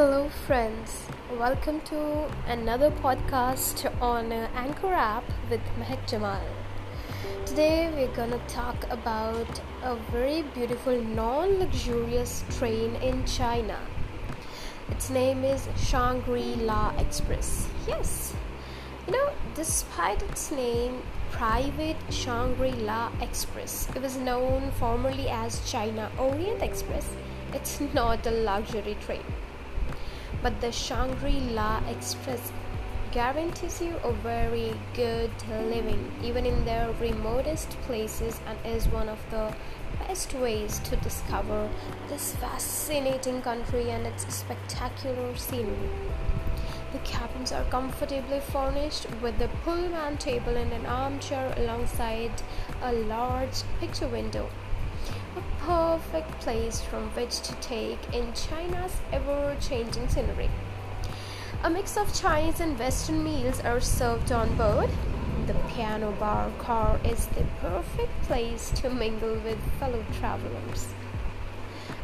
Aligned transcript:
Hello, 0.00 0.30
friends. 0.46 1.04
Welcome 1.38 1.82
to 1.82 2.26
another 2.46 2.90
podcast 2.90 3.84
on 4.00 4.32
Anchor 4.32 4.94
app 4.94 5.24
with 5.50 5.60
Mehak 5.78 6.06
Jamal. 6.06 6.40
Today, 7.44 7.90
we're 7.94 8.16
gonna 8.16 8.40
talk 8.48 8.86
about 8.88 9.60
a 9.82 9.96
very 10.10 10.40
beautiful 10.54 10.98
non 10.98 11.58
luxurious 11.58 12.44
train 12.56 12.94
in 13.10 13.26
China. 13.26 13.76
Its 14.88 15.10
name 15.10 15.44
is 15.44 15.68
Shangri 15.76 16.54
La 16.70 16.94
Express. 16.96 17.68
Yes, 17.86 18.32
you 19.06 19.12
know, 19.12 19.28
despite 19.54 20.22
its 20.22 20.50
name, 20.50 21.02
Private 21.30 21.98
Shangri 22.08 22.72
La 22.72 23.10
Express, 23.20 23.86
it 23.94 24.00
was 24.00 24.16
known 24.16 24.70
formerly 24.80 25.28
as 25.28 25.60
China 25.70 26.10
Orient 26.18 26.62
Express. 26.62 27.06
It's 27.52 27.78
not 28.00 28.26
a 28.26 28.30
luxury 28.30 28.96
train 29.04 29.24
but 30.42 30.60
the 30.60 30.72
Shangri 30.72 31.40
La 31.52 31.80
Express 31.88 32.52
guarantees 33.12 33.80
you 33.82 33.96
a 34.04 34.12
very 34.12 34.72
good 34.94 35.30
living 35.48 36.12
even 36.22 36.46
in 36.46 36.64
the 36.64 36.94
remotest 37.00 37.70
places 37.82 38.40
and 38.46 38.56
is 38.64 38.86
one 38.86 39.08
of 39.08 39.18
the 39.30 39.52
best 39.98 40.32
ways 40.34 40.78
to 40.80 40.94
discover 40.96 41.68
this 42.08 42.34
fascinating 42.36 43.42
country 43.42 43.90
and 43.90 44.06
its 44.06 44.32
spectacular 44.32 45.36
scenery. 45.36 45.90
The 46.92 46.98
cabins 47.00 47.52
are 47.52 47.64
comfortably 47.64 48.40
furnished 48.40 49.06
with 49.22 49.40
a 49.40 49.48
pullman 49.64 50.16
table 50.18 50.56
and 50.56 50.72
an 50.72 50.86
armchair 50.86 51.52
alongside 51.56 52.42
a 52.82 52.92
large 52.92 53.62
picture 53.80 54.08
window 54.08 54.48
a 55.36 55.42
perfect 55.64 56.30
place 56.40 56.80
from 56.80 57.08
which 57.10 57.40
to 57.40 57.54
take 57.56 57.98
in 58.12 58.32
China's 58.32 59.00
ever 59.12 59.56
changing 59.60 60.08
scenery. 60.08 60.50
A 61.62 61.70
mix 61.70 61.96
of 61.96 62.12
Chinese 62.14 62.60
and 62.60 62.78
Western 62.78 63.22
meals 63.22 63.60
are 63.60 63.80
served 63.80 64.32
on 64.32 64.56
board. 64.56 64.90
The 65.46 65.54
piano 65.68 66.12
bar 66.12 66.50
car 66.58 66.98
is 67.04 67.26
the 67.26 67.44
perfect 67.60 68.22
place 68.22 68.70
to 68.76 68.90
mingle 68.90 69.34
with 69.36 69.58
fellow 69.78 70.04
travelers. 70.18 70.88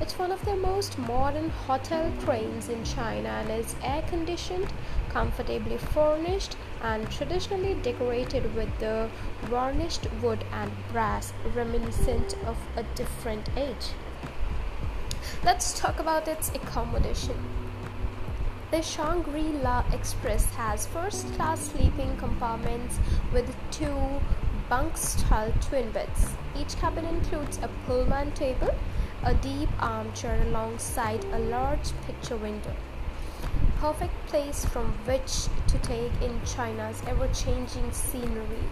It's 0.00 0.18
one 0.18 0.32
of 0.32 0.44
the 0.44 0.56
most 0.56 0.98
modern 0.98 1.50
hotel 1.50 2.12
trains 2.24 2.68
in 2.68 2.82
China 2.84 3.28
and 3.28 3.50
is 3.50 3.76
air 3.82 4.02
conditioned, 4.02 4.66
comfortably 5.08 5.78
furnished, 5.78 6.56
and 6.82 7.08
traditionally 7.10 7.74
decorated 7.74 8.54
with 8.56 8.68
the 8.80 9.08
varnished 9.42 10.08
wood 10.20 10.44
and 10.52 10.72
brass 10.90 11.32
reminiscent 11.54 12.34
of 12.44 12.56
a 12.76 12.82
different 12.96 13.48
age. 13.56 13.92
Let's 15.44 15.78
talk 15.78 16.00
about 16.00 16.26
its 16.26 16.48
accommodation. 16.48 17.38
The 18.72 18.82
Shangri 18.82 19.52
La 19.62 19.84
Express 19.92 20.46
has 20.56 20.86
first 20.86 21.32
class 21.34 21.70
sleeping 21.70 22.16
compartments 22.16 22.98
with 23.32 23.54
two 23.70 24.20
bunk 24.68 24.96
style 24.96 25.52
twin 25.60 25.92
beds. 25.92 26.30
Each 26.58 26.74
cabin 26.76 27.04
includes 27.04 27.58
a 27.58 27.68
pullman 27.86 28.32
table 28.32 28.74
a 29.24 29.32
deep 29.34 29.70
armchair 29.80 30.42
alongside 30.42 31.24
a 31.32 31.38
large 31.38 31.92
picture 32.06 32.36
window. 32.36 32.76
Perfect 33.78 34.14
place 34.26 34.66
from 34.66 34.92
which 35.06 35.46
to 35.66 35.78
take 35.78 36.12
in 36.20 36.40
China's 36.44 37.02
ever 37.06 37.26
changing 37.28 37.90
scenery. 37.90 38.68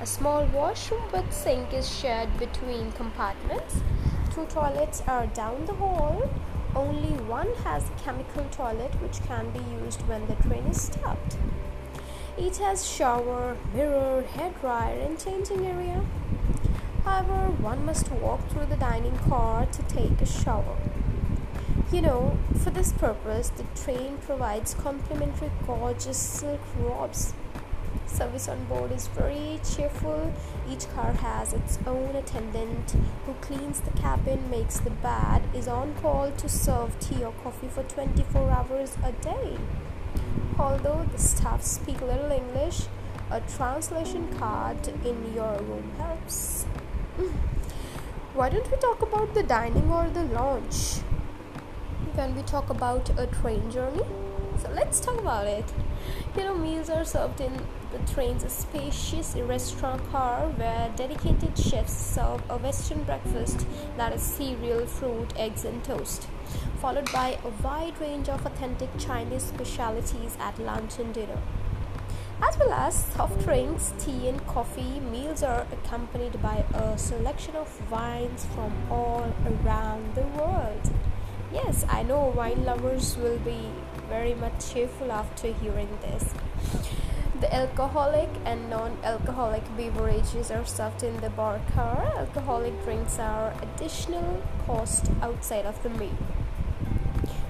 A 0.00 0.06
small 0.06 0.46
washroom 0.46 1.02
with 1.12 1.30
sink 1.30 1.74
is 1.74 1.94
shared 1.94 2.38
between 2.38 2.92
compartments. 2.92 3.76
Two 4.34 4.46
toilets 4.46 5.02
are 5.06 5.26
down 5.26 5.66
the 5.66 5.74
hall. 5.74 6.30
Only 6.74 7.12
one 7.24 7.52
has 7.64 7.84
a 7.88 8.02
chemical 8.02 8.44
toilet 8.50 8.94
which 9.02 9.22
can 9.24 9.50
be 9.50 9.60
used 9.84 10.00
when 10.08 10.26
the 10.26 10.36
train 10.36 10.64
is 10.64 10.80
stopped. 10.80 11.36
Each 12.38 12.58
has 12.58 12.86
shower, 12.86 13.56
mirror, 13.74 14.22
hair 14.22 14.52
dryer, 14.60 15.00
and 15.00 15.18
changing 15.18 15.66
area. 15.66 16.02
However, 17.06 17.52
one 17.62 17.86
must 17.86 18.10
walk 18.10 18.48
through 18.48 18.66
the 18.66 18.74
dining 18.76 19.16
car 19.28 19.64
to 19.64 19.82
take 19.84 20.20
a 20.20 20.26
shower. 20.26 20.76
You 21.92 22.02
know, 22.02 22.36
for 22.64 22.70
this 22.70 22.92
purpose, 22.92 23.48
the 23.50 23.62
train 23.80 24.18
provides 24.26 24.74
complimentary 24.74 25.52
gorgeous 25.64 26.18
silk 26.18 26.60
robes. 26.76 27.32
Service 28.08 28.48
on 28.48 28.64
board 28.64 28.90
is 28.90 29.06
very 29.06 29.60
cheerful. 29.64 30.34
Each 30.68 30.92
car 30.94 31.12
has 31.12 31.52
its 31.52 31.78
own 31.86 32.16
attendant 32.16 32.96
who 33.24 33.34
cleans 33.34 33.80
the 33.82 33.92
cabin, 33.92 34.50
makes 34.50 34.80
the 34.80 34.90
bed, 34.90 35.42
is 35.54 35.68
on 35.68 35.94
call 36.02 36.32
to 36.32 36.48
serve 36.48 36.98
tea 36.98 37.22
or 37.22 37.32
coffee 37.44 37.68
for 37.68 37.84
24 37.84 38.50
hours 38.50 38.96
a 39.04 39.12
day. 39.12 39.56
Although 40.58 41.06
the 41.12 41.18
staff 41.18 41.62
speak 41.62 42.00
little 42.00 42.32
English, 42.32 42.86
a 43.30 43.40
translation 43.42 44.26
card 44.38 44.88
in 45.04 45.32
your 45.36 45.56
room 45.62 45.92
helps. 45.98 46.66
Hmm. 47.16 47.28
Why 48.34 48.50
don't 48.50 48.70
we 48.70 48.76
talk 48.76 49.00
about 49.00 49.32
the 49.32 49.42
dining 49.42 49.90
or 49.90 50.06
the 50.10 50.24
lounge? 50.24 50.98
When 52.14 52.36
we 52.36 52.42
talk 52.42 52.68
about 52.68 53.08
a 53.18 53.26
train 53.26 53.70
journey? 53.70 54.02
So 54.60 54.70
let's 54.74 55.00
talk 55.00 55.18
about 55.18 55.46
it. 55.46 55.64
You 56.36 56.44
know, 56.44 56.54
meals 56.54 56.90
are 56.90 57.06
served 57.06 57.40
in 57.40 57.54
the 57.90 58.12
train's 58.12 58.50
spacious 58.52 59.34
restaurant 59.34 60.06
car 60.10 60.48
where 60.56 60.92
dedicated 60.94 61.56
chefs 61.56 61.94
serve 61.94 62.42
a 62.50 62.58
Western 62.58 63.02
breakfast 63.04 63.66
that 63.96 64.12
is 64.12 64.20
cereal, 64.20 64.84
fruit, 64.84 65.32
eggs, 65.36 65.64
and 65.64 65.82
toast, 65.84 66.28
followed 66.82 67.10
by 67.12 67.38
a 67.42 67.62
wide 67.62 67.98
range 67.98 68.28
of 68.28 68.44
authentic 68.44 68.90
Chinese 68.98 69.44
specialties 69.44 70.36
at 70.38 70.58
lunch 70.58 70.98
and 70.98 71.14
dinner. 71.14 71.40
As 72.42 72.58
well 72.58 72.72
as 72.72 72.94
soft 72.94 73.42
drinks, 73.44 73.94
tea, 73.98 74.28
and 74.28 74.46
coffee, 74.46 75.00
meals 75.00 75.42
are 75.42 75.66
accompanied 75.72 76.42
by 76.42 76.64
a 76.74 76.98
selection 76.98 77.56
of 77.56 77.90
wines 77.90 78.44
from 78.54 78.72
all 78.90 79.32
around 79.46 80.14
the 80.14 80.26
world. 80.38 80.90
Yes, 81.50 81.86
I 81.88 82.02
know 82.02 82.34
wine 82.36 82.64
lovers 82.66 83.16
will 83.16 83.38
be 83.38 83.70
very 84.10 84.34
much 84.34 84.70
cheerful 84.72 85.10
after 85.10 85.50
hearing 85.54 85.88
this. 86.02 86.34
The 87.40 87.54
alcoholic 87.54 88.28
and 88.44 88.68
non 88.68 88.98
alcoholic 89.02 89.64
beverages 89.74 90.50
are 90.50 90.66
served 90.66 91.02
in 91.02 91.18
the 91.22 91.30
bar 91.30 91.60
car. 91.74 92.12
Alcoholic 92.18 92.82
drinks 92.84 93.18
are 93.18 93.54
additional 93.62 94.42
cost 94.66 95.10
outside 95.22 95.64
of 95.64 95.82
the 95.82 95.88
meal. 95.88 96.18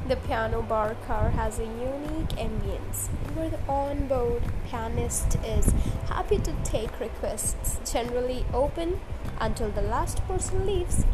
The 0.08 0.14
piano 0.14 0.62
bar 0.62 0.94
car 1.08 1.30
has 1.30 1.58
a 1.58 1.64
unique 1.64 2.36
ambience 2.38 3.08
where 3.34 3.50
the 3.50 3.58
on-board 3.68 4.40
pianist 4.68 5.36
is 5.44 5.72
happy 6.08 6.38
to 6.38 6.52
take 6.62 7.00
requests, 7.00 7.80
generally 7.90 8.46
open 8.54 9.00
until 9.40 9.68
the 9.68 9.82
last 9.82 10.24
person 10.28 10.64
leaves. 10.64 11.04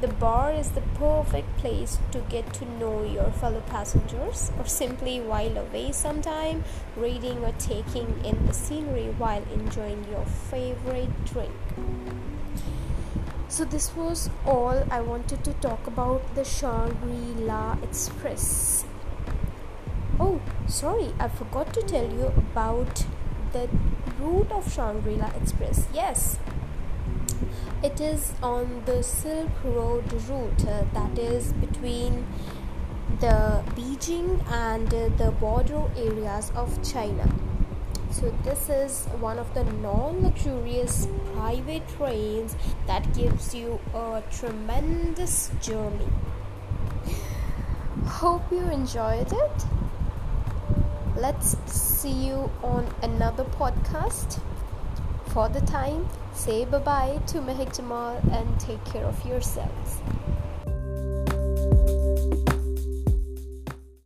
The 0.00 0.08
bar 0.08 0.50
is 0.50 0.70
the 0.70 0.80
perfect 0.80 1.58
place 1.58 1.98
to 2.12 2.20
get 2.20 2.54
to 2.54 2.64
know 2.64 3.04
your 3.04 3.30
fellow 3.32 3.60
passengers 3.66 4.50
or 4.58 4.64
simply 4.64 5.20
while 5.20 5.58
away 5.58 5.92
sometime, 5.92 6.64
reading 6.96 7.44
or 7.44 7.52
taking 7.58 8.24
in 8.24 8.46
the 8.46 8.54
scenery 8.54 9.12
while 9.18 9.44
enjoying 9.52 10.06
your 10.10 10.24
favorite 10.24 11.26
drink. 11.26 11.52
So, 13.50 13.64
this 13.64 13.96
was 13.96 14.28
all 14.44 14.84
I 14.90 15.00
wanted 15.00 15.42
to 15.44 15.54
talk 15.54 15.86
about 15.86 16.34
the 16.34 16.44
Shangri 16.44 17.34
La 17.46 17.78
Express. 17.82 18.84
Oh, 20.20 20.40
sorry, 20.66 21.14
I 21.18 21.28
forgot 21.28 21.72
to 21.72 21.82
tell 21.82 22.04
you 22.12 22.26
about 22.36 23.06
the 23.52 23.68
route 24.20 24.52
of 24.52 24.70
Shangri 24.70 25.16
La 25.16 25.30
Express. 25.40 25.88
Yes, 25.94 26.38
it 27.82 28.00
is 28.02 28.34
on 28.42 28.82
the 28.84 29.02
Silk 29.02 29.50
Road 29.64 30.12
route 30.28 30.66
uh, 30.66 30.84
that 30.92 31.18
is 31.18 31.54
between 31.54 32.26
the 33.20 33.62
Beijing 33.74 34.44
and 34.50 34.92
uh, 34.92 35.08
the 35.16 35.30
border 35.30 35.84
areas 35.96 36.52
of 36.54 36.82
China. 36.82 37.26
So, 38.10 38.34
this 38.42 38.68
is 38.70 39.04
one 39.20 39.38
of 39.38 39.52
the 39.54 39.64
non 39.64 40.22
luxurious 40.22 41.06
private 41.34 41.86
trains 41.96 42.56
that 42.86 43.14
gives 43.14 43.54
you 43.54 43.78
a 43.94 44.22
tremendous 44.30 45.50
journey. 45.60 46.08
Hope 48.06 48.50
you 48.50 48.62
enjoyed 48.70 49.32
it. 49.32 49.64
Let's 51.16 51.56
see 51.70 52.26
you 52.28 52.50
on 52.62 52.86
another 53.02 53.44
podcast. 53.44 54.40
For 55.28 55.48
the 55.48 55.60
time, 55.60 56.08
say 56.32 56.64
bye 56.64 56.78
bye 56.78 57.20
to 57.28 57.38
Mehak 57.40 57.76
Jamal 57.76 58.16
and 58.32 58.58
take 58.58 58.82
care 58.86 59.04
of 59.04 59.24
yourselves. 59.26 60.00